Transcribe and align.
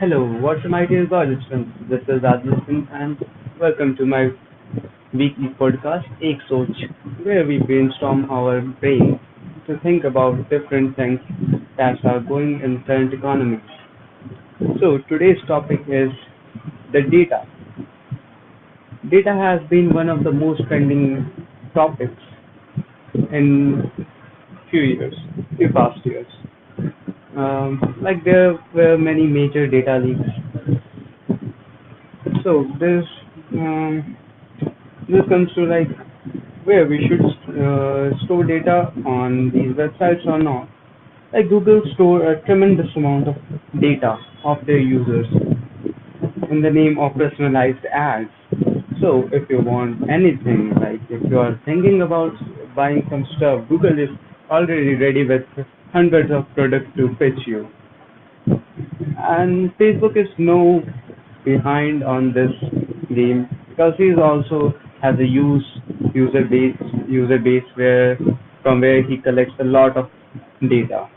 Hello, 0.00 0.24
what's 0.40 0.64
up, 0.64 0.70
my 0.70 0.86
dear 0.86 1.06
college 1.06 1.40
friends? 1.48 1.66
This 1.90 2.00
is 2.02 2.22
Adilson 2.22 2.86
and 2.92 3.18
welcome 3.60 3.96
to 3.96 4.06
my 4.06 4.28
weekly 5.12 5.48
podcast, 5.60 6.04
Ek 6.22 6.38
Soch, 6.48 6.68
where 7.24 7.44
we 7.44 7.58
brainstorm 7.58 8.30
our 8.30 8.60
brains 8.60 9.18
to 9.66 9.78
think 9.80 10.04
about 10.04 10.48
different 10.50 10.94
things 10.96 11.18
that 11.76 11.96
are 12.04 12.20
going 12.20 12.60
in 12.62 12.82
current 12.86 13.12
economy. 13.12 13.58
So 14.80 14.98
today's 15.08 15.42
topic 15.48 15.80
is 15.88 16.10
the 16.92 17.02
data. 17.02 17.44
Data 19.10 19.34
has 19.34 19.68
been 19.68 19.92
one 19.92 20.08
of 20.08 20.22
the 20.22 20.30
most 20.30 20.62
trending 20.68 21.30
topics 21.74 22.22
in 23.32 23.90
few 24.70 24.80
years, 24.82 25.14
few 25.56 25.68
past 25.72 26.04
years. 26.04 26.26
Um, 27.36 28.00
like 28.02 28.24
there 28.24 28.58
were 28.74 28.96
many 28.96 29.26
major 29.26 29.66
data 29.66 29.98
leaks. 29.98 30.28
So 32.42 32.66
this 32.80 33.04
um, 33.52 34.16
this 35.08 35.20
comes 35.28 35.52
to 35.54 35.64
like 35.64 35.88
where 36.64 36.86
we 36.86 37.06
should 37.08 37.24
uh, 37.56 38.10
store 38.24 38.44
data 38.44 38.92
on 39.06 39.50
these 39.54 39.72
websites 39.76 40.26
or 40.26 40.38
not. 40.38 40.68
Like 41.32 41.48
Google 41.48 41.82
store 41.94 42.32
a 42.32 42.44
tremendous 42.46 42.88
amount 42.96 43.28
of 43.28 43.36
data 43.80 44.16
of 44.44 44.58
their 44.66 44.78
users 44.78 45.26
in 46.50 46.62
the 46.62 46.70
name 46.70 46.98
of 46.98 47.12
personalized 47.14 47.84
ads. 47.92 48.30
So 49.00 49.28
if 49.32 49.48
you 49.48 49.60
want 49.60 50.10
anything, 50.10 50.72
like 50.80 51.00
if 51.08 51.22
you 51.30 51.38
are 51.38 51.60
thinking 51.64 52.02
about 52.02 52.32
buying 52.74 53.06
some 53.10 53.24
stuff, 53.36 53.68
Google 53.68 53.98
is 53.98 54.08
already 54.50 54.94
ready 54.94 55.26
with 55.26 55.42
hundreds 55.92 56.30
of 56.30 56.44
products 56.54 56.86
to 56.96 57.08
pitch 57.18 57.46
you. 57.46 57.68
And 59.18 59.70
Facebook 59.78 60.16
is 60.16 60.28
no 60.38 60.82
behind 61.44 62.04
on 62.04 62.32
this 62.32 62.52
game 63.08 63.48
because 63.68 63.94
he 63.96 64.12
also 64.14 64.74
has 65.02 65.14
a 65.18 65.24
use 65.24 65.64
user 66.14 66.44
base 66.44 66.76
user 67.08 67.38
base 67.38 67.64
where 67.74 68.18
from 68.62 68.80
where 68.80 69.02
he 69.02 69.18
collects 69.18 69.54
a 69.60 69.64
lot 69.64 69.96
of 69.96 70.10
data. 70.60 71.08